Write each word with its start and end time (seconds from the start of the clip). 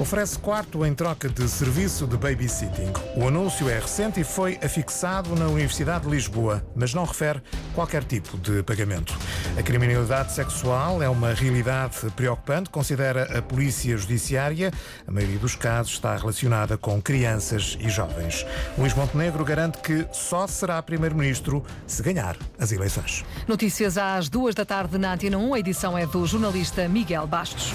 Oferece 0.00 0.38
quarto 0.38 0.86
em 0.86 0.94
troca 0.94 1.28
de 1.28 1.46
serviço 1.46 2.06
de 2.06 2.16
babysitting. 2.16 2.90
O 3.14 3.28
anúncio 3.28 3.68
é 3.68 3.78
recente 3.78 4.18
e 4.18 4.24
foi 4.24 4.58
afixado 4.64 5.36
na 5.36 5.46
Universidade 5.46 6.06
de 6.06 6.10
Lisboa, 6.10 6.64
mas 6.74 6.94
não 6.94 7.04
refere 7.04 7.42
qualquer 7.74 8.02
tipo 8.04 8.38
de 8.38 8.62
pagamento. 8.62 9.14
A 9.58 9.62
criminalidade 9.62 10.32
sexual 10.32 11.02
é 11.02 11.08
uma 11.10 11.34
realidade 11.34 11.98
preocupante, 12.16 12.70
considera 12.70 13.38
a 13.38 13.42
Polícia 13.42 13.94
Judiciária. 13.98 14.72
A 15.06 15.12
maioria 15.12 15.38
dos 15.38 15.54
casos 15.54 15.92
está 15.92 16.16
relacionada 16.16 16.78
com 16.78 17.00
crianças 17.02 17.76
e 17.78 17.90
jovens. 17.90 18.46
Luís 18.78 18.94
Montenegro 18.94 19.44
garante 19.44 19.76
que 19.80 20.06
só 20.14 20.46
será 20.46 20.82
Primeiro-Ministro 20.82 21.62
se 21.86 22.02
ganhar 22.02 22.38
as 22.58 22.72
eleições. 22.72 23.22
Notícias 23.46 23.98
às 23.98 24.30
duas 24.30 24.54
da 24.54 24.64
tarde 24.64 24.96
na 24.96 25.12
Antena 25.12 25.36
1. 25.36 25.52
A 25.52 25.58
edição 25.58 25.98
é 25.98 26.06
do 26.06 26.26
jornalista 26.26 26.88
Miguel 26.88 27.26
Bastos. 27.26 27.74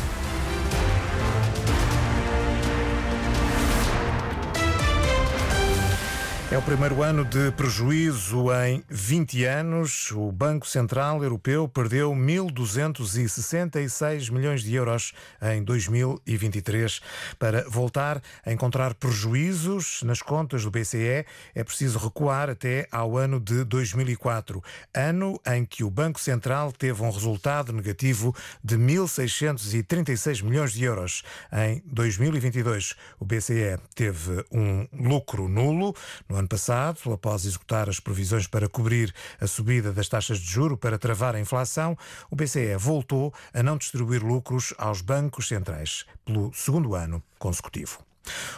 É 6.52 6.58
o 6.59 6.62
primeiro 6.62 7.02
ano 7.02 7.26
de 7.26 7.52
prejuízo 7.54 8.53
em 8.53 8.84
20 8.88 9.45
anos. 9.45 10.12
O 10.12 10.31
Banco 10.31 10.67
Central 10.67 11.23
Europeu 11.23 11.67
perdeu 11.67 12.12
1.266 12.12 14.31
milhões 14.31 14.62
de 14.62 14.76
euros 14.76 15.12
em 15.41 15.63
2023. 15.63 17.02
Para 17.39 17.67
voltar 17.67 18.22
a 18.45 18.53
encontrar 18.53 18.94
prejuízos 18.94 20.03
nas 20.03 20.22
contas 20.22 20.63
do 20.63 20.70
BCE, 20.70 21.26
é 21.55 21.63
preciso 21.63 21.98
recuar 21.98 22.52
até 22.52 22.88
ao 22.91 23.17
ano 23.17 23.39
de 23.39 23.64
2004, 23.64 24.64
ano 24.94 25.41
em 25.48 25.66
que 25.66 25.84
o 25.84 25.89
Banco 25.89 26.20
Central 26.20 26.72
teve 26.72 27.02
um 27.02 27.09
resultado 27.09 27.73
negativo 27.73 28.36
de 28.64 28.77
1.636 28.77 30.44
milhões 30.44 30.73
de 30.73 30.84
euros. 30.84 31.23
Em 31.52 31.81
2022, 31.88 32.94
o 33.20 33.25
BCE 33.25 33.80
teve 33.95 34.45
um 34.52 34.88
lucro 34.94 35.50
nulo. 35.50 35.95
No 36.30 36.34
ano 36.38 36.47
passado, 36.47 37.14
após 37.14 37.45
executar 37.45 37.89
as 37.89 38.00
previsões 38.00 38.47
para 38.47 38.69
cobrir 38.69 39.14
a 39.39 39.47
subida 39.47 39.91
das 39.91 40.08
taxas 40.08 40.39
de 40.39 40.45
juro 40.45 40.77
para 40.77 40.97
travar 40.97 41.36
a 41.36 41.39
inflação, 41.39 41.97
o 42.30 42.36
BCE 42.36 42.75
voltou 42.77 43.33
a 43.53 43.64
não 43.64 43.77
distribuir 43.77 44.23
lucros 44.23 44.73
aos 44.77 45.02
bancos 45.02 45.47
centrais 45.47 46.05
pelo 46.25 46.53
segundo 46.53 46.95
ano 46.95 47.23
consecutivo. 47.39 48.05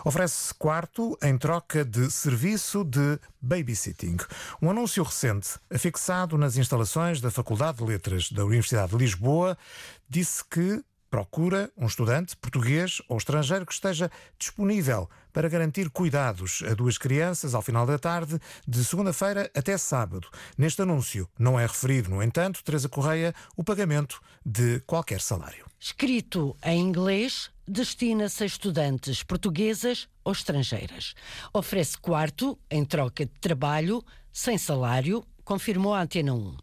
Oferece 0.03 0.53
quarto 0.53 1.17
em 1.21 1.37
troca 1.37 1.83
de 1.83 2.09
serviço 2.09 2.83
de 2.83 3.19
babysitting. 3.41 4.17
Um 4.61 4.69
anúncio 4.69 5.03
recente, 5.03 5.59
afixado 5.69 6.37
nas 6.37 6.57
instalações 6.57 7.19
da 7.19 7.29
Faculdade 7.29 7.79
de 7.79 7.83
Letras 7.83 8.31
da 8.31 8.45
Universidade 8.45 8.91
de 8.91 8.97
Lisboa, 8.97 9.57
disse 10.09 10.43
que 10.45 10.81
procura 11.17 11.71
um 11.75 11.87
estudante 11.87 12.35
português 12.35 13.01
ou 13.09 13.17
estrangeiro 13.17 13.65
que 13.65 13.73
esteja 13.73 14.11
disponível 14.37 15.09
para 15.33 15.49
garantir 15.49 15.89
cuidados 15.89 16.61
a 16.69 16.75
duas 16.75 16.99
crianças 16.99 17.55
ao 17.55 17.61
final 17.63 17.87
da 17.87 17.97
tarde, 17.97 18.39
de 18.67 18.85
segunda-feira 18.85 19.49
até 19.55 19.79
sábado. 19.79 20.27
Neste 20.55 20.83
anúncio 20.83 21.27
não 21.39 21.59
é 21.59 21.65
referido, 21.65 22.11
no 22.11 22.21
entanto, 22.21 22.63
Teresa 22.63 22.87
Correia, 22.87 23.33
o 23.55 23.63
pagamento 23.63 24.21
de 24.45 24.79
qualquer 24.81 25.19
salário. 25.19 25.65
Escrito 25.79 26.55
em 26.63 26.79
inglês, 26.79 27.49
destina-se 27.67 28.43
a 28.43 28.45
estudantes 28.45 29.23
portuguesas 29.23 30.07
ou 30.23 30.33
estrangeiras. 30.33 31.15
Oferece 31.51 31.97
quarto 31.97 32.59
em 32.69 32.85
troca 32.85 33.25
de 33.25 33.33
trabalho, 33.41 34.05
sem 34.31 34.55
salário, 34.55 35.25
confirmou 35.43 35.95
a 35.95 36.01
Antena 36.03 36.35
1. 36.35 36.57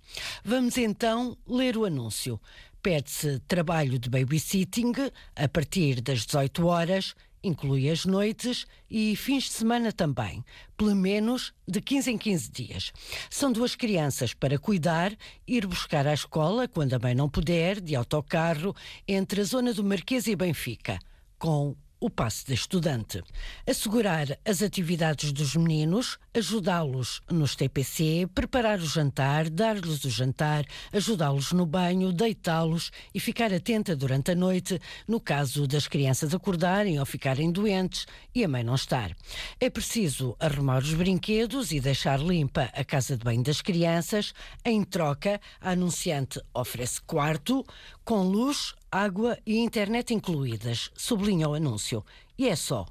Vamos 0.45 0.79
então 0.79 1.37
ler 1.45 1.77
o 1.77 1.85
anúncio. 1.85 2.41
Pede-se 2.85 3.39
trabalho 3.49 3.99
de 3.99 4.11
babysitting 4.11 4.93
a 5.35 5.49
partir 5.49 6.03
das 6.03 6.27
18 6.27 6.67
horas, 6.67 7.15
inclui 7.43 7.89
as 7.89 8.05
noites 8.05 8.67
e 8.91 9.17
fins 9.17 9.45
de 9.45 9.53
semana 9.53 9.91
também, 9.91 10.45
pelo 10.77 10.95
menos 10.95 11.55
de 11.67 11.81
15 11.81 12.11
em 12.11 12.19
15 12.19 12.51
dias. 12.51 12.93
São 13.31 13.51
duas 13.51 13.75
crianças 13.75 14.35
para 14.35 14.59
cuidar, 14.59 15.17
ir 15.49 15.67
buscar 15.67 16.07
à 16.07 16.13
escola 16.13 16.69
quando 16.69 16.93
a 16.93 16.99
mãe 16.99 17.15
não 17.15 17.27
puder, 17.27 17.81
de 17.81 17.97
autocarro, 17.97 18.77
entre 19.09 19.41
a 19.41 19.45
zona 19.45 19.73
do 19.73 19.83
Marquês 19.83 20.27
e 20.27 20.37
Benfica, 20.37 20.99
com 21.39 21.75
o 22.05 22.11
passe 22.11 22.45
de 22.45 22.53
estudante. 22.53 23.23
Assegurar 23.67 24.39
as 24.45 24.61
atividades 24.61 25.33
dos 25.33 25.57
meninos, 25.57 26.19
ajudá-los 26.35 27.23
nos 27.31 27.57
TPC, 27.57 28.29
preparar 28.35 28.79
o 28.79 28.85
jantar, 28.85 29.49
dar-lhes 29.49 30.05
o 30.05 30.11
jantar, 30.11 30.67
ajudá-los 30.93 31.53
no 31.53 31.65
banho, 31.65 32.13
deitá-los 32.13 32.91
e 33.15 33.19
ficar 33.19 33.55
atenta 33.55 33.97
durante 33.97 34.33
a 34.33 34.35
noite 34.35 34.79
no 35.09 35.19
caso 35.19 35.67
das 35.67 35.89
crianças 35.89 36.35
acordarem 36.35 37.01
ou 37.01 37.07
ficarem 37.07 37.51
doentes 37.51 38.07
e 38.35 38.45
a 38.45 38.49
mãe 38.49 38.63
não 38.63 38.75
estar. 38.75 39.17
É 39.59 39.71
preciso 39.71 40.37
arrumar 40.39 40.83
os 40.83 40.93
brinquedos 40.93 41.73
e 41.73 41.81
deixar 41.81 42.21
limpa 42.21 42.69
a 42.75 42.85
casa 42.85 43.17
de 43.17 43.25
banho 43.25 43.43
das 43.43 43.63
crianças. 43.63 44.35
Em 44.63 44.85
troca, 44.85 45.41
a 45.59 45.71
anunciante 45.71 46.39
oferece 46.53 47.01
quarto 47.01 47.65
com 48.05 48.21
luz, 48.25 48.75
água 48.95 49.37
e 49.45 49.59
internet 49.59 50.15
incluídas, 50.15 50.93
sublinha 50.95 51.49
o 51.49 51.55
anúncio. 51.55 52.05
E 52.39 52.49
é 52.49 52.55
só. 52.55 52.87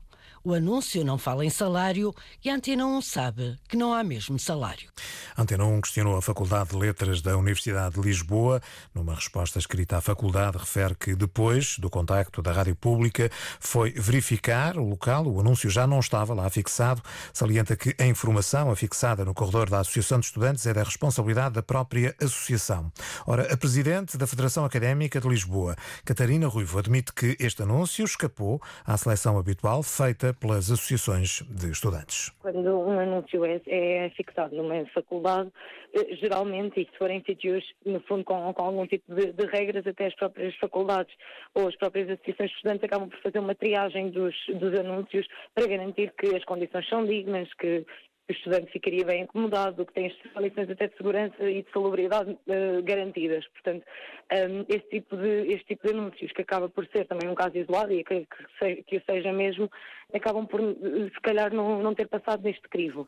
O 0.46 0.54
anúncio 0.54 1.06
não 1.06 1.18
fala 1.18 1.46
em 1.46 1.50
salário 1.50 2.14
e 2.44 2.50
a 2.50 2.56
Antena 2.56 2.86
1 2.86 3.02
sabe 3.02 3.58
que 3.70 3.78
não 3.78 3.94
há 3.94 4.04
mesmo 4.04 4.38
salário. 4.38 4.90
A 5.38 5.42
Antena 5.42 5.64
1 5.64 5.80
questionou 5.80 6.18
a 6.18 6.22
Faculdade 6.22 6.72
de 6.72 6.76
Letras 6.76 7.22
da 7.22 7.38
Universidade 7.38 7.96
de 7.96 8.02
Lisboa. 8.02 8.62
Numa 8.94 9.16
resposta 9.16 9.58
escrita 9.58 9.96
à 9.96 10.02
faculdade, 10.02 10.58
refere 10.58 10.96
que 10.96 11.16
depois 11.16 11.80
do 11.80 11.90
contacto 11.90 12.42
da 12.42 12.52
Rádio 12.52 12.76
Pública 12.76 13.32
foi 13.58 13.92
verificar 13.92 14.78
o 14.78 14.84
local, 14.84 15.26
o 15.28 15.40
anúncio 15.40 15.70
já 15.70 15.88
não 15.88 16.02
estava 16.02 16.34
lá 16.34 16.50
fixado. 16.50 17.02
Salienta 17.32 17.78
que 17.78 17.96
a 17.98 18.06
informação 18.06 18.70
afixada 18.70 19.24
no 19.24 19.34
corredor 19.34 19.70
da 19.70 19.80
Associação 19.80 20.20
de 20.20 20.26
Estudantes 20.26 20.66
é 20.66 20.74
da 20.74 20.84
responsabilidade 20.84 21.56
da 21.56 21.64
própria 21.64 22.14
associação. 22.22 22.92
Ora, 23.26 23.54
a 23.54 23.56
Presidente 23.56 24.18
da 24.18 24.28
Federação 24.28 24.66
Académica 24.66 25.22
de 25.22 25.30
Lisboa, 25.30 25.78
Catarina 26.04 26.50
Ruivo, 26.50 26.80
admite 26.80 27.14
que 27.14 27.38
este 27.40 27.64
anúncio 27.64 28.04
escapou 28.04 28.62
à 28.86 28.98
seleção 28.98 29.38
habitual 29.38 29.82
feita 29.82 30.33
pelas 30.40 30.72
associações 30.72 31.42
de 31.50 31.72
estudantes. 31.72 32.32
Quando 32.40 32.80
um 32.80 33.00
anúncio 33.00 33.46
é, 33.46 33.62
é 33.68 34.10
fixado 34.12 34.56
numa 34.56 34.86
faculdade, 34.88 35.52
eh, 35.94 36.16
geralmente, 36.16 36.82
e 36.82 36.86
se 36.86 36.98
forem 36.98 37.24
sítios, 37.26 37.64
no 37.86 38.00
fundo, 38.02 38.24
com, 38.24 38.54
com 38.54 38.64
algum 38.64 38.88
tipo 38.88 39.14
de, 39.14 39.32
de, 39.32 39.46
regras, 39.46 39.86
até 39.86 40.08
as 40.08 40.16
próprias 40.16 40.56
faculdades 40.56 41.14
ou 41.54 41.68
as 41.68 41.76
próprias 41.76 42.10
associações 42.10 42.50
de 42.50 42.56
estudantes 42.56 42.84
acabam 42.84 43.10
por 43.10 43.20
fazer 43.22 43.40
uma 43.40 43.56
triagem 43.56 44.10
dos, 44.10 44.36
dos 44.56 44.80
anúncios 44.80 45.28
para 45.54 45.68
garantir 45.68 46.14
que 46.18 46.36
as 46.36 46.44
condições 46.46 46.88
são 46.90 47.06
dignas, 47.06 47.48
que 47.56 47.86
o 48.30 48.32
estudante 48.32 48.72
ficaria 48.72 49.04
bem 49.04 49.24
acomodado, 49.24 49.86
que 49.86 49.94
tem 49.94 50.08
as 50.08 50.34
condições 50.34 50.70
até 50.70 50.88
de 50.88 50.96
segurança 50.96 51.44
e 51.44 51.64
de 51.64 51.72
salubridade 51.72 52.32
uh, 52.32 52.84
garantidas. 52.84 53.46
Portanto, 53.50 53.84
um, 54.32 54.66
este, 54.70 54.90
tipo 54.90 55.18
de, 55.18 55.48
este 55.48 55.66
tipo 55.66 55.88
de 55.88 55.94
anúncios, 55.94 56.32
que 56.32 56.42
acaba 56.42 56.70
por 56.70 56.88
ser 56.88 57.06
também 57.08 57.30
um 57.30 57.36
caso 57.36 57.58
isolado 57.58 57.92
e 57.92 58.04
que, 58.04 58.26
que, 58.60 58.84
que 58.84 58.98
o 58.98 59.04
seja 59.10 59.34
mesmo, 59.34 59.70
acabam 60.14 60.46
por, 60.46 60.62
se 60.62 61.22
calhar, 61.22 61.54
não, 61.54 61.82
não 61.82 61.94
ter 61.94 62.08
passado 62.08 62.44
neste 62.44 62.68
crivo. 62.70 63.08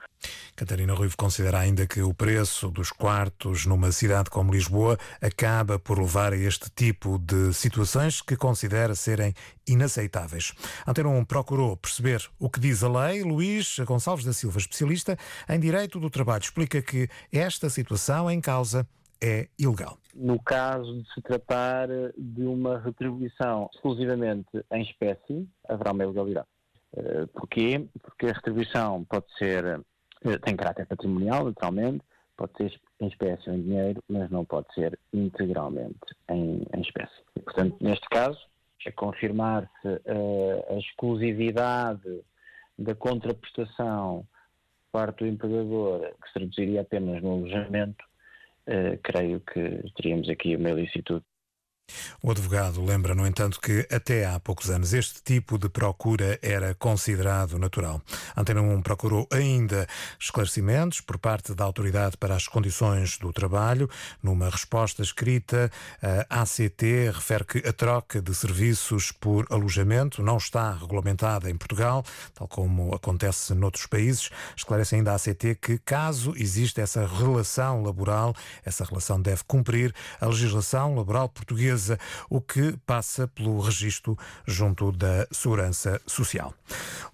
Catarina 0.56 0.94
Ruivo 0.94 1.18
considera 1.18 1.60
ainda 1.60 1.86
que 1.86 2.02
o 2.02 2.14
preço 2.14 2.72
dos 2.72 2.90
quartos 2.90 3.66
numa 3.66 3.92
cidade 3.92 4.30
como 4.30 4.54
Lisboa 4.54 4.98
acaba 5.22 5.78
por 5.78 6.00
levar 6.00 6.32
a 6.32 6.38
este 6.38 6.70
tipo 6.72 7.20
de 7.20 7.54
situações 7.54 8.22
que 8.22 8.38
considera 8.38 8.96
serem 8.96 9.34
inaceitáveis. 9.68 10.54
Antena 10.88 11.10
1 11.10 11.26
procurou 11.26 11.76
perceber 11.76 12.22
o 12.40 12.50
que 12.50 12.62
diz 12.62 12.84
a 12.84 12.90
lei. 12.90 13.22
Luís 13.22 13.80
Gonçalves 13.80 14.24
da 14.24 14.32
Silva, 14.32 14.60
especialista 14.60 15.05
em 15.50 15.60
Direito 15.60 16.00
do 16.00 16.10
Trabalho, 16.10 16.42
explica 16.42 16.82
que 16.82 17.08
esta 17.32 17.70
situação 17.70 18.30
em 18.30 18.42
causa 18.42 18.88
é 19.22 19.48
ilegal. 19.58 19.98
No 20.14 20.42
caso 20.42 21.02
de 21.02 21.14
se 21.14 21.22
tratar 21.22 21.88
de 22.18 22.44
uma 22.44 22.80
retribuição 22.80 23.70
exclusivamente 23.74 24.50
em 24.72 24.82
espécie, 24.82 25.48
haverá 25.68 25.92
uma 25.92 26.04
ilegalidade. 26.04 26.48
Eh, 26.96 27.26
porquê? 27.34 27.86
Porque 28.02 28.28
a 28.28 28.34
retribuição 28.34 29.04
pode 29.06 29.26
ser 29.38 29.82
eh, 30.26 30.38
tem 30.40 30.56
caráter 30.56 30.88
patrimonial, 30.88 31.46
naturalmente, 31.46 32.04
pode 32.36 32.52
ser 32.58 32.82
em 33.00 33.08
espécie 33.08 33.50
ou 33.50 33.56
em 33.56 33.62
dinheiro, 33.62 34.04
mas 34.10 34.30
não 34.30 34.44
pode 34.44 34.74
ser 34.74 34.98
integralmente 35.14 36.00
em, 36.30 36.66
em 36.74 36.82
espécie. 36.82 37.22
E, 37.36 37.40
portanto, 37.40 37.78
neste 37.80 38.08
caso, 38.10 38.40
é 38.86 38.92
confirmar-se 38.92 39.88
uh, 39.88 40.74
a 40.74 40.78
exclusividade 40.78 42.22
da 42.78 42.94
contraprestação 42.94 44.28
parte 44.96 45.26
do 45.26 45.28
empregador, 45.28 46.16
que 46.22 46.28
se 46.28 46.34
traduziria 46.36 46.82
apenas 46.82 47.22
no 47.22 47.34
alojamento, 47.34 48.02
uh, 48.68 48.98
creio 49.04 49.42
que 49.42 49.84
teríamos 49.98 50.30
aqui 50.30 50.56
uma 50.56 50.70
ilicitude 50.70 51.26
O 52.22 52.32
advogado 52.32 52.84
lembra, 52.84 53.14
no 53.14 53.28
entanto, 53.28 53.60
que 53.62 53.88
até 53.92 54.26
há 54.26 54.40
poucos 54.40 54.70
anos 54.70 54.94
este 54.94 55.22
tipo 55.22 55.58
de 55.58 55.70
procura 55.70 56.40
era 56.42 56.74
considerado 56.74 57.60
natural. 57.60 58.02
Antena 58.36 58.62
1 58.62 58.82
procurou 58.82 59.28
ainda 59.32 59.88
esclarecimentos 60.20 61.02
por 61.02 61.20
parte 61.20 61.54
da 61.54 61.64
Autoridade 61.64 62.18
para 62.18 62.36
as 62.36 62.48
Condições 62.48 63.18
do 63.20 63.32
Trabalho. 63.32 63.90
Numa 64.24 64.50
resposta 64.50 65.04
escrita, 65.04 65.72
a 66.30 66.42
ACT 66.42 67.12
refere 67.14 67.46
que 67.46 67.68
a 67.68 67.72
troca 67.72 68.22
de 68.22 68.34
serviços 68.34 69.12
por 69.12 69.46
alojamento 69.52 70.24
não 70.24 70.38
está 70.38 70.72
regulamentada 70.72 71.50
em 71.50 71.56
Portugal, 71.56 72.04
tal 72.34 72.48
como 72.48 72.96
acontece 72.96 73.54
noutros 73.54 73.86
países. 73.86 74.30
Esclarece 74.56 74.96
ainda 74.96 75.12
a 75.12 75.16
ACT 75.16 75.56
que, 75.62 75.78
caso 75.78 76.34
exista 76.36 76.82
essa 76.82 77.06
relação 77.06 77.84
laboral, 77.84 78.34
essa 78.64 78.84
relação 78.84 79.22
deve 79.22 79.44
cumprir 79.44 79.94
a 80.20 80.26
legislação 80.26 80.96
laboral 80.96 81.30
portuguesa 81.30 81.75
o 82.30 82.42
que 82.42 82.78
passa 82.86 83.28
pelo 83.28 83.60
registro 83.60 84.18
junto 84.46 84.92
da 84.92 85.28
Segurança 85.32 86.02
Social. 86.08 86.54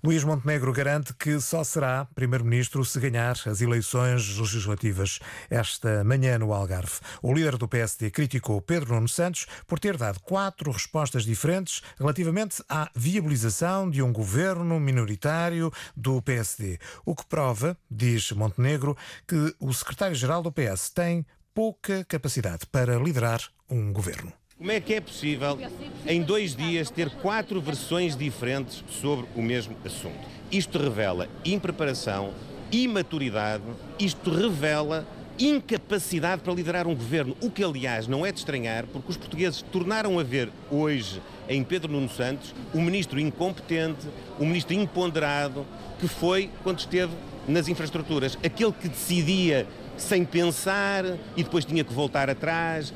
Luís 0.04 0.24
Montenegro 0.24 0.74
garante 0.74 1.14
que 1.14 1.40
só 1.40 1.64
será 1.64 2.06
primeiro-ministro 2.16 2.84
se 2.84 3.00
ganhar 3.00 3.36
as 3.46 3.62
eleições 3.62 4.38
legislativas 4.38 5.20
esta 5.50 6.04
manhã 6.04 6.38
no 6.38 6.54
Algarve. 6.54 7.00
O 7.22 7.34
líder 7.34 7.58
do 7.58 7.68
PSD 7.68 8.10
criticou 8.12 8.62
Pedro 8.62 8.96
Nuno 8.96 9.08
Santos 9.08 9.46
por 9.68 9.80
ter 9.80 9.98
dado 9.98 10.20
quatro 10.20 10.72
respostas 10.72 11.24
diferentes 11.24 11.82
relativamente 12.00 12.64
à 12.70 12.90
viabilização 12.96 13.90
de 13.90 14.02
um 14.02 14.12
governo 14.12 14.80
minoritário 14.80 15.72
do 15.96 16.22
PSD, 16.22 16.80
o 17.06 17.16
que 17.16 17.26
prova, 17.26 17.78
diz 17.90 18.32
Montenegro, 18.32 18.98
que 19.28 19.56
o 19.60 19.74
secretário-geral 19.74 20.42
do 20.42 20.52
PS 20.52 20.90
tem 20.90 21.26
pouca 21.54 22.04
capacidade 22.06 22.66
para 22.66 22.98
liderar 22.98 23.42
um 23.70 23.92
governo. 23.92 24.41
Como 24.62 24.72
é 24.72 24.80
que 24.80 24.94
é 24.94 25.02
possível, 25.02 25.58
em 26.06 26.22
dois 26.22 26.56
dias, 26.56 26.92
ter 26.92 27.10
quatro 27.10 27.60
versões 27.60 28.16
diferentes 28.16 28.84
sobre 28.92 29.26
o 29.36 29.42
mesmo 29.42 29.76
assunto? 29.84 30.20
Isto 30.52 30.78
revela 30.78 31.28
impreparação, 31.44 32.32
imaturidade, 32.72 33.64
isto 33.98 34.30
revela 34.30 35.04
incapacidade 35.40 36.44
para 36.44 36.54
liderar 36.54 36.86
um 36.86 36.94
governo, 36.94 37.36
o 37.42 37.50
que, 37.50 37.64
aliás, 37.64 38.08
não 38.08 38.24
é 38.24 38.32
de 38.32 38.38
estranhar, 38.38 38.86
porque 38.86 39.10
os 39.10 39.18
portugueses 39.18 39.64
tornaram 39.64 40.20
a 40.20 40.24
ver 40.24 40.52
hoje 40.70 41.20
em 41.50 41.64
Pedro 41.64 41.92
Nuno 41.92 42.08
Santos 42.08 42.54
um 42.72 42.84
ministro 42.84 43.20
incompetente, 43.20 44.08
um 44.40 44.46
ministro 44.46 44.76
imponderado, 44.76 45.66
que 46.00 46.08
foi 46.08 46.52
quando 46.62 46.78
esteve 46.78 47.14
nas 47.48 47.68
infraestruturas, 47.68 48.38
aquele 48.46 48.74
que 48.74 48.90
decidia 48.90 49.66
sem 49.98 50.24
pensar 50.24 51.04
e 51.36 51.44
depois 51.44 51.66
tinha 51.66 51.84
que 51.84 51.94
voltar 51.94 52.30
atrás 52.30 52.94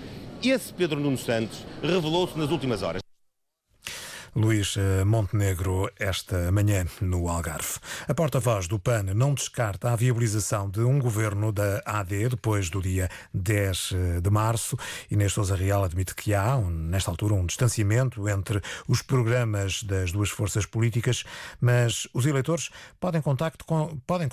esse 0.52 0.74
Pedro 0.74 1.00
Nuno 1.00 1.18
Santos 1.18 1.66
revelou-se 1.82 2.38
nas 2.38 2.52
últimas 2.52 2.82
horas. 2.82 3.06
Luís 4.36 4.76
eh, 4.76 5.06
Montenegro, 5.06 5.90
esta 5.98 6.52
manhã 6.52 6.86
no 7.00 7.30
Algarve. 7.30 7.80
A 8.06 8.14
porta-voz 8.14 8.68
do 8.68 8.78
PAN 8.78 9.04
não 9.16 9.34
descarta 9.34 9.94
a 9.94 9.96
viabilização 9.96 10.70
de 10.70 10.82
um 10.82 11.00
governo 11.00 11.54
da 11.54 11.82
AD 11.86 12.28
depois 12.28 12.70
do 12.70 12.82
dia 12.82 13.10
10 13.34 13.94
eh, 13.94 14.20
de 14.20 14.30
março. 14.30 14.78
Inês 15.10 15.32
Sousa 15.32 15.56
Real 15.56 15.86
admite 15.86 16.14
que 16.14 16.34
há, 16.34 16.58
nesta 16.58 17.10
altura, 17.10 17.34
um 17.34 17.46
distanciamento 17.46 18.28
entre 18.28 18.62
os 18.90 19.02
programas 19.02 19.82
das 19.84 20.12
duas 20.12 20.30
forças 20.30 20.66
políticas, 20.66 21.24
mas 21.62 22.06
os 22.14 22.26
eleitores 22.26 22.72
podem, 23.00 23.22
contacto 23.22 23.64
com, 23.64 23.98
podem 24.06 24.28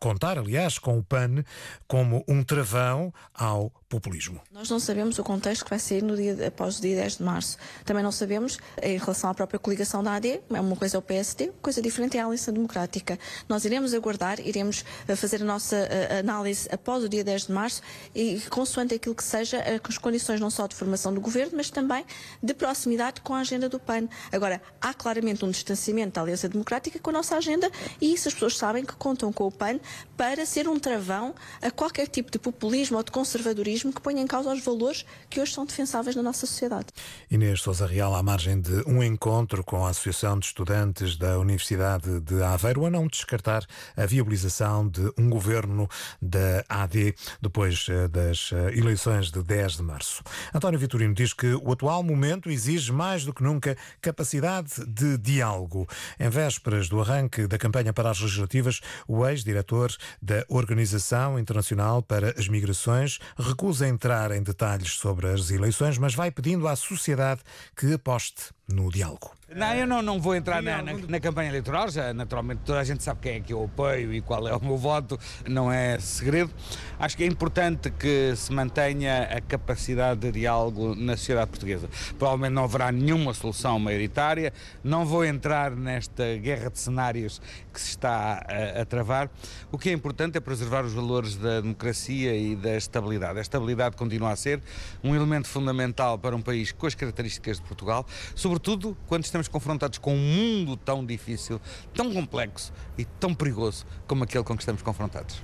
contar, 0.00 0.38
aliás, 0.38 0.78
com 0.78 0.98
o 0.98 1.04
PAN 1.04 1.44
como 1.86 2.24
um 2.26 2.42
travão 2.42 3.12
ao 3.34 3.70
populismo. 3.90 4.40
Nós 4.50 4.70
não 4.70 4.78
sabemos 4.78 5.18
o 5.18 5.24
contexto 5.24 5.64
que 5.64 5.70
vai 5.70 5.78
sair 5.78 6.02
no 6.02 6.16
dia, 6.16 6.46
após 6.46 6.78
o 6.78 6.80
dia 6.80 6.96
10 6.96 7.18
de 7.18 7.22
março. 7.24 7.58
Também 7.84 8.02
não 8.02 8.12
sabemos 8.12 8.58
em 8.80 8.96
relação 8.96 9.28
à 9.28 9.34
própria 9.34 9.58
coligação 9.58 10.02
da 10.02 10.14
AD, 10.14 10.40
é 10.48 10.60
uma 10.60 10.76
coisa 10.76 10.96
é 10.96 10.98
o 10.98 11.02
PSD, 11.02 11.52
coisa 11.60 11.82
diferente 11.82 12.16
é 12.16 12.20
a 12.20 12.26
Aliança 12.26 12.52
Democrática. 12.52 13.18
Nós 13.48 13.64
iremos 13.64 13.92
aguardar, 13.92 14.40
iremos 14.40 14.84
eh, 15.06 15.16
fazer 15.16 15.42
a 15.42 15.44
nossa 15.44 15.76
eh, 15.76 16.20
análise 16.20 16.68
após 16.72 17.02
o 17.02 17.08
dia 17.08 17.24
10 17.24 17.48
de 17.48 17.52
março 17.52 17.82
e 18.14 18.40
consoante 18.48 18.94
aquilo 18.94 19.14
que 19.14 19.24
seja 19.24 19.58
eh, 19.58 19.80
as 19.82 19.98
condições 19.98 20.40
não 20.40 20.50
só 20.50 20.68
de 20.68 20.76
formação 20.76 21.12
do 21.12 21.20
governo, 21.20 21.54
mas 21.56 21.68
também 21.68 22.04
de 22.40 22.54
proximidade 22.54 23.20
com 23.22 23.34
a 23.34 23.40
agenda 23.40 23.68
do 23.68 23.80
PAN. 23.80 24.08
Agora, 24.30 24.62
há 24.80 24.94
claramente 24.94 25.44
um 25.44 25.50
distanciamento 25.50 26.14
da 26.14 26.22
Aliança 26.22 26.48
Democrática 26.48 26.98
com 27.00 27.10
a 27.10 27.12
nossa 27.12 27.36
agenda 27.36 27.68
e 28.00 28.14
isso 28.14 28.28
as 28.28 28.34
pessoas 28.34 28.56
sabem 28.56 28.84
que 28.84 28.94
contam 28.94 29.32
com 29.32 29.48
o 29.48 29.52
PAN 29.52 29.80
para 30.16 30.44
ser 30.44 30.68
um 30.68 30.78
travão 30.78 31.34
a 31.62 31.70
qualquer 31.70 32.06
tipo 32.06 32.30
de 32.30 32.38
populismo 32.38 32.96
ou 32.96 33.02
de 33.02 33.10
conservadorismo 33.10 33.92
que 33.92 34.00
ponha 34.00 34.20
em 34.20 34.26
causa 34.26 34.52
os 34.52 34.62
valores 34.62 35.04
que 35.28 35.40
hoje 35.40 35.52
são 35.52 35.64
defensáveis 35.64 36.14
na 36.14 36.22
nossa 36.22 36.46
sociedade. 36.46 36.88
Inês 37.30 37.60
Sousa 37.62 37.86
Real, 37.86 38.14
à 38.14 38.22
margem 38.22 38.60
de 38.60 38.82
um 38.86 39.02
encontro 39.02 39.64
com 39.64 39.86
a 39.86 39.90
Associação 39.90 40.38
de 40.38 40.46
Estudantes 40.46 41.16
da 41.16 41.38
Universidade 41.38 42.20
de 42.20 42.42
Aveiro, 42.42 42.84
a 42.84 42.90
não 42.90 43.06
descartar 43.06 43.64
a 43.96 44.04
viabilização 44.04 44.86
de 44.86 45.10
um 45.16 45.30
governo 45.30 45.88
da 46.20 46.64
AD 46.68 47.14
depois 47.40 47.86
eh, 47.88 48.08
das 48.08 48.50
eh, 48.52 48.76
eleições 48.76 49.30
de 49.30 49.42
10 49.42 49.76
de 49.76 49.82
março. 49.82 50.22
António 50.54 50.78
Vitorino 50.78 51.14
diz 51.14 51.32
que 51.32 51.54
o 51.54 51.72
atual 51.72 52.02
momento 52.02 52.50
exige 52.50 52.92
mais 52.92 53.24
do 53.24 53.32
que 53.32 53.42
nunca 53.42 53.76
capacidade 54.02 54.84
de 54.86 55.16
diálogo. 55.16 55.86
Em 56.18 56.28
vésperas 56.28 56.88
do 56.88 57.00
arranque 57.00 57.46
da 57.46 57.56
campanha 57.56 57.92
para 57.92 58.10
as 58.10 58.20
legislativas, 58.20 58.80
o 59.08 59.26
ex-diretor 59.26 59.79
da 60.20 60.44
Organização 60.48 61.38
Internacional 61.38 62.02
para 62.02 62.34
as 62.38 62.48
Migrações 62.48 63.18
recusa 63.38 63.86
entrar 63.86 64.30
em 64.32 64.42
detalhes 64.42 64.92
sobre 64.92 65.28
as 65.28 65.50
eleições, 65.50 65.98
mas 65.98 66.14
vai 66.14 66.30
pedindo 66.30 66.66
à 66.66 66.76
sociedade 66.76 67.42
que 67.76 67.94
aposte 67.94 68.50
no 68.72 68.90
diálogo. 68.90 69.40
Não, 69.52 69.74
eu 69.74 69.84
não, 69.84 70.00
não 70.00 70.20
vou 70.20 70.36
entrar 70.36 70.62
na, 70.62 70.80
na, 70.80 70.92
na, 70.92 71.18
campanha 71.18 71.48
eleitoral, 71.48 71.90
já 71.90 72.14
naturalmente 72.14 72.60
toda 72.64 72.78
a 72.78 72.84
gente 72.84 73.02
sabe 73.02 73.18
quem 73.20 73.32
é 73.32 73.40
que 73.40 73.52
eu 73.52 73.64
apoio 73.64 74.14
e 74.14 74.20
qual 74.20 74.46
é 74.46 74.54
o 74.54 74.64
meu 74.64 74.76
voto, 74.76 75.18
não 75.44 75.72
é 75.72 75.98
segredo. 75.98 76.52
Acho 77.00 77.16
que 77.16 77.24
é 77.24 77.26
importante 77.26 77.90
que 77.90 78.32
se 78.36 78.52
mantenha 78.52 79.24
a 79.24 79.40
capacidade 79.40 80.20
de 80.20 80.30
diálogo 80.30 80.94
na 80.94 81.16
sociedade 81.16 81.50
portuguesa. 81.50 81.90
Provavelmente 82.16 82.52
não 82.52 82.62
haverá 82.62 82.92
nenhuma 82.92 83.34
solução 83.34 83.76
maioritária, 83.80 84.52
não 84.84 85.04
vou 85.04 85.24
entrar 85.24 85.72
nesta 85.72 86.36
guerra 86.36 86.70
de 86.70 86.78
cenários 86.78 87.42
que 87.72 87.80
se 87.80 87.88
está 87.88 88.46
a, 88.46 88.82
a 88.82 88.84
travar. 88.84 89.28
O 89.72 89.78
que 89.78 89.90
é 89.90 89.92
importante 89.92 90.38
é 90.38 90.40
preservar 90.40 90.84
os 90.84 90.92
valores 90.92 91.34
da 91.34 91.60
democracia 91.60 92.36
e 92.36 92.54
da 92.54 92.76
estabilidade. 92.76 93.36
A 93.36 93.42
estabilidade 93.42 93.96
continua 93.96 94.30
a 94.30 94.36
ser 94.36 94.62
um 95.02 95.12
elemento 95.12 95.48
fundamental 95.48 96.16
para 96.16 96.36
um 96.36 96.40
país 96.40 96.70
com 96.70 96.86
as 96.86 96.94
características 96.94 97.56
de 97.56 97.64
Portugal, 97.64 98.06
sobretudo 98.36 98.59
quando 99.06 99.24
estamos 99.24 99.48
confrontados 99.48 99.98
com 99.98 100.14
um 100.14 100.18
mundo 100.18 100.76
tão 100.76 101.04
difícil, 101.04 101.60
tão 101.94 102.12
complexo 102.12 102.72
e 102.96 103.04
tão 103.04 103.34
perigoso 103.34 103.86
como 104.06 104.24
aquele 104.24 104.44
com 104.44 104.56
que 104.56 104.62
estamos 104.62 104.82
confrontados. 104.82 105.42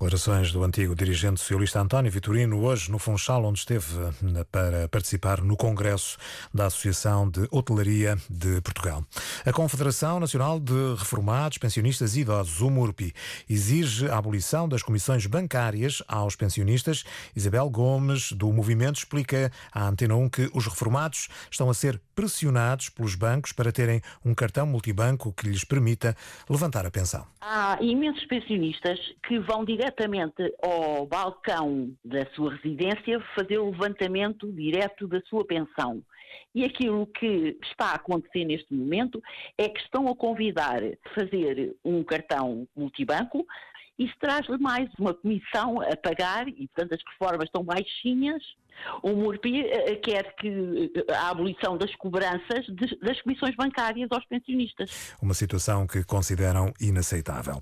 Declarações 0.00 0.52
do 0.52 0.62
antigo 0.62 0.94
dirigente 0.94 1.40
socialista 1.40 1.80
António 1.80 2.12
Vitorino, 2.12 2.62
hoje 2.62 2.88
no 2.88 3.00
Funchal, 3.00 3.44
onde 3.44 3.58
esteve 3.58 3.96
eh, 3.98 4.44
para 4.48 4.86
participar 4.86 5.42
no 5.42 5.56
Congresso 5.56 6.16
da 6.54 6.66
Associação 6.66 7.28
de 7.28 7.48
Hotelaria 7.50 8.16
de 8.30 8.60
Portugal. 8.60 9.04
A 9.44 9.52
Confederação 9.52 10.20
Nacional 10.20 10.60
de 10.60 10.94
Reformados, 10.96 11.58
Pensionistas 11.58 12.14
e 12.14 12.20
Idosos, 12.20 12.60
o 12.60 12.70
MURPI, 12.70 13.12
exige 13.50 14.08
a 14.08 14.18
abolição 14.18 14.68
das 14.68 14.84
comissões 14.84 15.26
bancárias 15.26 16.00
aos 16.06 16.36
pensionistas. 16.36 17.02
Isabel 17.34 17.68
Gomes, 17.68 18.30
do 18.30 18.52
movimento, 18.52 18.98
explica 18.98 19.50
à 19.72 19.88
Antena 19.88 20.14
1 20.14 20.28
que 20.28 20.48
os 20.54 20.64
reformados 20.64 21.26
estão 21.50 21.68
a 21.68 21.74
ser 21.74 22.00
pressionados 22.14 22.88
pelos 22.88 23.16
bancos 23.16 23.50
para 23.50 23.72
terem 23.72 24.00
um 24.24 24.32
cartão 24.32 24.64
multibanco 24.64 25.32
que 25.32 25.48
lhes 25.48 25.64
permita 25.64 26.16
levantar 26.48 26.86
a 26.86 26.90
pensão. 26.90 27.26
Há 27.40 27.78
imensos 27.80 28.24
pensionistas 28.26 28.98
que 29.26 29.40
vão 29.40 29.64
diretamente 29.88 30.54
ao 30.62 31.06
balcão 31.06 31.90
da 32.04 32.26
sua 32.34 32.54
residência 32.54 33.20
fazer 33.34 33.58
o 33.58 33.70
levantamento 33.70 34.52
direto 34.52 35.08
da 35.08 35.20
sua 35.22 35.46
pensão. 35.46 36.02
E 36.54 36.64
aquilo 36.64 37.06
que 37.06 37.56
está 37.62 37.86
a 37.86 37.94
acontecer 37.94 38.44
neste 38.44 38.72
momento 38.72 39.22
é 39.56 39.68
que 39.68 39.80
estão 39.80 40.08
a 40.08 40.16
convidar 40.16 40.82
a 40.82 41.14
fazer 41.14 41.74
um 41.84 42.02
cartão 42.02 42.66
multibanco 42.76 43.46
isso 43.98 44.14
traz-lhe 44.20 44.56
mais 44.58 44.88
uma 44.96 45.12
comissão 45.12 45.80
a 45.80 45.96
pagar 45.96 46.46
e, 46.46 46.68
portanto, 46.68 46.94
as 46.94 47.02
reformas 47.12 47.46
estão 47.46 47.64
baixinhas. 47.64 48.44
O 49.02 49.10
MURPI 49.10 49.66
eh, 49.66 49.96
quer 49.96 50.34
que 50.36 50.92
eh, 50.94 51.12
a 51.12 51.30
abolição 51.30 51.76
das 51.76 51.94
cobranças 51.96 52.66
das 53.02 53.20
comissões 53.22 53.54
bancárias 53.56 54.08
aos 54.10 54.24
pensionistas. 54.26 55.14
Uma 55.20 55.34
situação 55.34 55.86
que 55.86 56.04
consideram 56.04 56.72
inaceitável. 56.80 57.60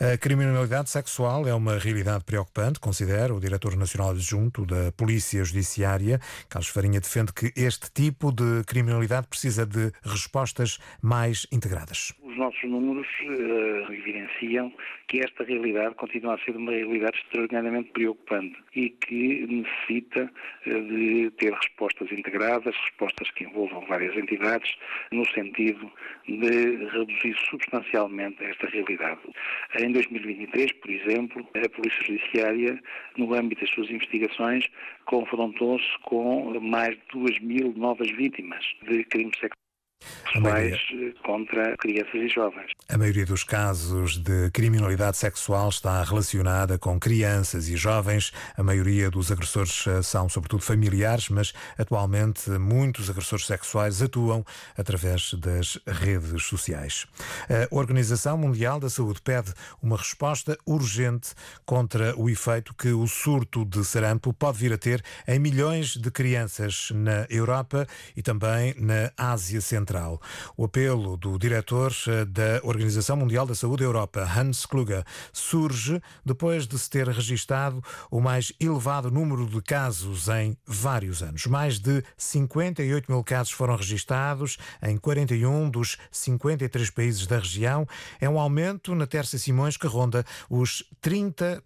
A 0.00 0.16
criminalidade 0.16 0.90
sexual 0.90 1.46
é 1.46 1.54
uma 1.54 1.78
realidade 1.78 2.24
preocupante, 2.24 2.80
considera 2.80 3.34
o 3.34 3.40
diretor 3.40 3.76
nacional 3.76 4.10
adjunto 4.10 4.64
da 4.66 4.92
Polícia 4.92 5.42
Judiciária. 5.44 6.20
Carlos 6.48 6.68
Farinha 6.68 7.00
defende 7.00 7.32
que 7.32 7.52
este 7.56 7.90
tipo 7.90 8.32
de 8.32 8.64
criminalidade 8.64 9.26
precisa 9.26 9.66
de 9.66 9.92
respostas 10.02 10.78
mais 11.02 11.46
integradas. 11.52 12.12
Os 12.34 12.38
os 12.38 12.38
nossos 12.38 12.64
números 12.64 13.06
uh, 13.22 13.92
evidenciam 13.92 14.72
que 15.06 15.20
esta 15.20 15.44
realidade 15.44 15.94
continua 15.94 16.34
a 16.34 16.38
ser 16.38 16.56
uma 16.56 16.72
realidade 16.72 17.16
extraordinariamente 17.18 17.90
preocupante 17.90 18.56
e 18.74 18.90
que 18.90 19.46
necessita 19.46 20.30
uh, 20.66 20.82
de 20.82 21.30
ter 21.38 21.52
respostas 21.52 22.10
integradas, 22.10 22.74
respostas 22.88 23.30
que 23.30 23.44
envolvam 23.44 23.86
várias 23.86 24.16
entidades, 24.16 24.74
no 25.12 25.24
sentido 25.28 25.90
de 26.26 26.86
reduzir 26.86 27.36
substancialmente 27.48 28.42
esta 28.44 28.66
realidade. 28.66 29.20
Em 29.78 29.92
2023, 29.92 30.72
por 30.72 30.90
exemplo, 30.90 31.48
a 31.54 31.68
Polícia 31.68 32.04
Judiciária, 32.04 32.82
no 33.16 33.32
âmbito 33.32 33.60
das 33.60 33.70
suas 33.70 33.88
investigações, 33.90 34.66
confrontou-se 35.04 35.86
com 36.02 36.58
mais 36.60 36.96
de 36.96 37.02
2 37.12 37.38
mil 37.40 37.72
novas 37.76 38.10
vítimas 38.10 38.64
de 38.82 39.04
crimes 39.04 39.38
sexuais 39.38 39.63
sexuais 40.34 40.80
contra 41.24 41.76
crianças 41.76 42.14
e 42.14 42.28
jovens. 42.28 42.70
A 42.88 42.98
maioria 42.98 43.24
dos 43.24 43.44
casos 43.44 44.18
de 44.18 44.50
criminalidade 44.50 45.16
sexual 45.16 45.68
está 45.68 46.02
relacionada 46.02 46.78
com 46.78 46.98
crianças 46.98 47.68
e 47.68 47.76
jovens. 47.76 48.32
A 48.56 48.62
maioria 48.62 49.10
dos 49.10 49.30
agressores 49.30 49.86
eh, 49.86 50.02
são, 50.02 50.28
sobretudo, 50.28 50.62
familiares, 50.62 51.28
mas 51.28 51.52
atualmente 51.78 52.50
muitos 52.50 53.08
agressores 53.08 53.46
sexuais 53.46 54.02
atuam 54.02 54.44
através 54.76 55.34
das 55.34 55.78
redes 55.86 56.44
sociais. 56.44 57.06
A 57.48 57.74
Organização 57.74 58.36
Mundial 58.36 58.80
da 58.80 58.90
Saúde 58.90 59.20
pede 59.22 59.52
uma 59.82 59.96
resposta 59.96 60.58
urgente 60.66 61.34
contra 61.64 62.14
o 62.16 62.28
efeito 62.28 62.74
que 62.74 62.88
o 62.88 63.06
surto 63.06 63.64
de 63.64 63.84
sarampo 63.84 64.32
pode 64.32 64.58
vir 64.58 64.72
a 64.72 64.78
ter 64.78 65.02
em 65.26 65.38
milhões 65.38 65.96
de 65.96 66.10
crianças 66.10 66.90
na 66.94 67.26
Europa 67.30 67.86
e 68.16 68.22
também 68.22 68.74
na 68.78 69.10
Ásia 69.16 69.60
Central. 69.60 69.83
O 70.56 70.64
apelo 70.64 71.16
do 71.16 71.38
diretor 71.38 71.92
eh, 72.08 72.24
da 72.24 72.60
Organização 72.62 73.16
Mundial 73.16 73.46
da 73.46 73.54
Saúde 73.54 73.84
Europa, 73.84 74.20
Hans 74.22 74.64
Kluge, 74.66 75.04
surge 75.32 76.00
depois 76.24 76.66
de 76.66 76.78
se 76.78 76.88
ter 76.88 77.08
registado 77.08 77.82
o 78.10 78.20
mais 78.20 78.52
elevado 78.58 79.10
número 79.10 79.46
de 79.46 79.60
casos 79.60 80.28
em 80.28 80.56
vários 80.66 81.22
anos. 81.22 81.46
Mais 81.46 81.78
de 81.78 82.02
58 82.16 83.10
mil 83.10 83.22
casos 83.22 83.52
foram 83.52 83.76
registados 83.76 84.56
em 84.82 84.96
41 84.96 85.70
dos 85.70 85.96
53 86.10 86.90
países 86.90 87.26
da 87.26 87.38
região. 87.38 87.86
É 88.20 88.28
um 88.28 88.38
aumento 88.38 88.94
na 88.94 89.06
Terça 89.06 89.38
Simões 89.38 89.76
que 89.76 89.86
ronda 89.86 90.24
os 90.48 90.84
30%. 91.02 91.62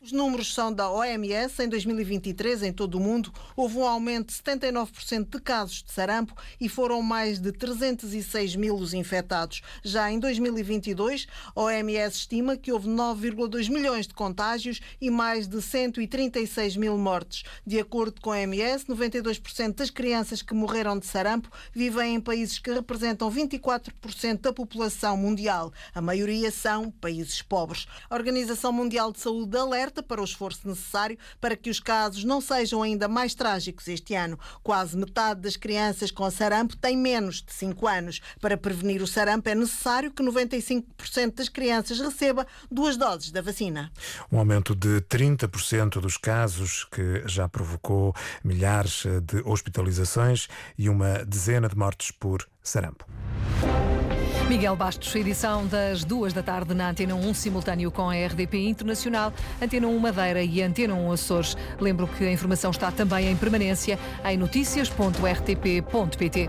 Os 0.00 0.12
números 0.12 0.54
são 0.54 0.72
da 0.72 0.90
OMS. 0.90 1.62
Em 1.62 1.68
2023, 1.68 2.62
em 2.62 2.72
todo 2.72 2.96
o 2.96 3.00
mundo, 3.00 3.32
houve 3.56 3.76
um 3.78 3.84
aumento 3.84 4.28
de 4.28 4.42
79% 4.42 5.28
de 5.30 5.40
casos 5.40 5.82
de 5.82 5.92
sarampo 5.92 6.34
e 6.60 6.68
foram 6.68 7.02
mais 7.02 7.38
de 7.38 7.45
300 7.52 8.06
306 8.06 8.56
mil 8.56 8.76
os 8.76 8.94
infectados. 8.94 9.62
Já 9.82 10.10
em 10.10 10.18
2022, 10.18 11.26
a 11.54 11.60
OMS 11.60 12.16
estima 12.16 12.56
que 12.56 12.72
houve 12.72 12.88
9,2 12.88 13.68
milhões 13.68 14.06
de 14.06 14.14
contágios 14.14 14.80
e 15.00 15.10
mais 15.10 15.46
de 15.46 15.60
136 15.60 16.76
mil 16.76 16.96
mortes. 16.98 17.44
De 17.66 17.78
acordo 17.78 18.20
com 18.20 18.32
a 18.32 18.36
OMS, 18.36 18.86
92% 18.86 19.74
das 19.74 19.90
crianças 19.90 20.42
que 20.42 20.54
morreram 20.54 20.98
de 20.98 21.06
sarampo 21.06 21.50
vivem 21.72 22.14
em 22.14 22.20
países 22.20 22.58
que 22.58 22.72
representam 22.72 23.30
24% 23.30 24.40
da 24.40 24.52
população 24.52 25.16
mundial. 25.16 25.72
A 25.94 26.00
maioria 26.00 26.50
são 26.50 26.90
países 26.90 27.42
pobres. 27.42 27.86
A 28.08 28.14
Organização 28.14 28.72
Mundial 28.72 29.12
de 29.12 29.20
Saúde 29.20 29.56
alerta 29.56 30.02
para 30.02 30.20
o 30.20 30.24
esforço 30.24 30.68
necessário 30.68 31.18
para 31.40 31.56
que 31.56 31.70
os 31.70 31.80
casos 31.80 32.24
não 32.24 32.40
sejam 32.40 32.82
ainda 32.82 33.08
mais 33.08 33.34
trágicos 33.34 33.88
este 33.88 34.14
ano. 34.14 34.38
Quase 34.62 34.96
metade 34.96 35.40
das 35.40 35.56
crianças 35.56 36.10
com 36.10 36.30
sarampo 36.30 36.76
têm 36.76 36.96
menos 36.96 37.35
de 37.42 37.52
5 37.52 37.76
5 37.76 37.86
anos. 37.86 38.20
Para 38.40 38.56
prevenir 38.56 39.02
o 39.02 39.06
sarampo, 39.06 39.48
é 39.48 39.54
necessário 39.54 40.10
que 40.10 40.22
95% 40.22 41.34
das 41.34 41.48
crianças 41.48 42.00
receba 42.00 42.46
duas 42.70 42.96
doses 42.96 43.30
da 43.30 43.42
vacina. 43.42 43.92
Um 44.32 44.38
aumento 44.38 44.74
de 44.74 45.02
30% 45.02 46.00
dos 46.00 46.16
casos, 46.16 46.84
que 46.90 47.22
já 47.26 47.48
provocou 47.48 48.14
milhares 48.42 49.04
de 49.22 49.42
hospitalizações 49.44 50.48
e 50.78 50.88
uma 50.88 51.24
dezena 51.24 51.68
de 51.68 51.76
mortes 51.76 52.10
por 52.10 52.48
sarampo. 52.62 53.04
Miguel 54.48 54.76
Bastos, 54.76 55.12
edição 55.16 55.66
das 55.66 56.04
duas 56.04 56.32
da 56.32 56.40
tarde 56.40 56.72
na 56.72 56.90
Antena 56.90 57.16
1, 57.16 57.34
simultâneo 57.34 57.90
com 57.90 58.08
a 58.08 58.14
RDP 58.14 58.68
Internacional, 58.68 59.32
Antena 59.60 59.88
1 59.88 59.98
Madeira 59.98 60.40
e 60.40 60.62
Antena 60.62 60.94
1 60.94 61.12
Açores. 61.12 61.56
Lembro 61.80 62.06
que 62.06 62.24
a 62.24 62.30
informação 62.30 62.70
está 62.70 62.92
também 62.92 63.28
em 63.28 63.36
permanência 63.36 63.98
em 64.24 64.36
notícias.rtp.pt. 64.36 66.48